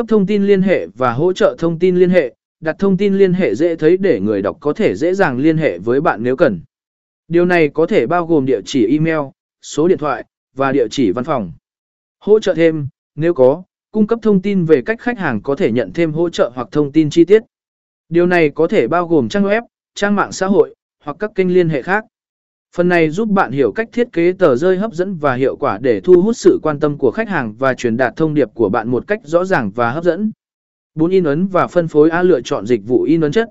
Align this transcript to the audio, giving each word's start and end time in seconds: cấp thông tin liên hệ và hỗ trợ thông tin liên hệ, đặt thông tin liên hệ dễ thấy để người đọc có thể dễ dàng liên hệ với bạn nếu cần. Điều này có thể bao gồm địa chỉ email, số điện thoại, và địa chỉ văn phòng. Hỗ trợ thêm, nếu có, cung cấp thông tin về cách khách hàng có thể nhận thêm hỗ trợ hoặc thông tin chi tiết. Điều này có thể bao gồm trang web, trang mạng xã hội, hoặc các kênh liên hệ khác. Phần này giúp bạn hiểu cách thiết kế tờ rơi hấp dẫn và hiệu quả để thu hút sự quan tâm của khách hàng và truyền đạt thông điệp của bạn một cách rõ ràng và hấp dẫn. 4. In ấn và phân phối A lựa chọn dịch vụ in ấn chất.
cấp 0.00 0.06
thông 0.08 0.26
tin 0.26 0.42
liên 0.42 0.62
hệ 0.62 0.86
và 0.86 1.12
hỗ 1.12 1.32
trợ 1.32 1.56
thông 1.58 1.78
tin 1.78 1.96
liên 1.96 2.10
hệ, 2.10 2.34
đặt 2.60 2.76
thông 2.78 2.96
tin 2.96 3.14
liên 3.14 3.32
hệ 3.32 3.54
dễ 3.54 3.76
thấy 3.76 3.96
để 3.96 4.20
người 4.20 4.42
đọc 4.42 4.56
có 4.60 4.72
thể 4.72 4.94
dễ 4.94 5.14
dàng 5.14 5.38
liên 5.38 5.56
hệ 5.58 5.78
với 5.78 6.00
bạn 6.00 6.22
nếu 6.22 6.36
cần. 6.36 6.60
Điều 7.28 7.44
này 7.44 7.68
có 7.68 7.86
thể 7.86 8.06
bao 8.06 8.26
gồm 8.26 8.46
địa 8.46 8.60
chỉ 8.64 8.86
email, 8.86 9.20
số 9.62 9.88
điện 9.88 9.98
thoại, 9.98 10.24
và 10.56 10.72
địa 10.72 10.88
chỉ 10.90 11.12
văn 11.12 11.24
phòng. 11.24 11.52
Hỗ 12.18 12.40
trợ 12.40 12.54
thêm, 12.54 12.88
nếu 13.14 13.34
có, 13.34 13.62
cung 13.90 14.06
cấp 14.06 14.18
thông 14.22 14.42
tin 14.42 14.64
về 14.64 14.82
cách 14.82 15.00
khách 15.00 15.18
hàng 15.18 15.42
có 15.42 15.56
thể 15.56 15.72
nhận 15.72 15.92
thêm 15.92 16.12
hỗ 16.12 16.30
trợ 16.30 16.50
hoặc 16.54 16.68
thông 16.72 16.92
tin 16.92 17.10
chi 17.10 17.24
tiết. 17.24 17.42
Điều 18.08 18.26
này 18.26 18.50
có 18.50 18.68
thể 18.68 18.88
bao 18.88 19.08
gồm 19.08 19.28
trang 19.28 19.44
web, 19.44 19.62
trang 19.94 20.16
mạng 20.16 20.32
xã 20.32 20.46
hội, 20.46 20.74
hoặc 21.04 21.16
các 21.20 21.30
kênh 21.34 21.54
liên 21.54 21.68
hệ 21.68 21.82
khác. 21.82 22.04
Phần 22.76 22.88
này 22.88 23.10
giúp 23.10 23.28
bạn 23.28 23.52
hiểu 23.52 23.72
cách 23.72 23.88
thiết 23.92 24.12
kế 24.12 24.32
tờ 24.32 24.56
rơi 24.56 24.76
hấp 24.76 24.92
dẫn 24.92 25.16
và 25.16 25.34
hiệu 25.34 25.56
quả 25.56 25.78
để 25.78 26.00
thu 26.00 26.22
hút 26.22 26.36
sự 26.36 26.58
quan 26.62 26.80
tâm 26.80 26.98
của 26.98 27.10
khách 27.10 27.28
hàng 27.28 27.54
và 27.58 27.74
truyền 27.74 27.96
đạt 27.96 28.16
thông 28.16 28.34
điệp 28.34 28.48
của 28.54 28.68
bạn 28.68 28.88
một 28.88 29.06
cách 29.06 29.20
rõ 29.24 29.44
ràng 29.44 29.70
và 29.70 29.90
hấp 29.90 30.04
dẫn. 30.04 30.32
4. 30.94 31.10
In 31.10 31.24
ấn 31.24 31.46
và 31.46 31.66
phân 31.66 31.88
phối 31.88 32.10
A 32.10 32.22
lựa 32.22 32.40
chọn 32.40 32.66
dịch 32.66 32.80
vụ 32.86 33.02
in 33.02 33.20
ấn 33.20 33.32
chất. 33.32 33.48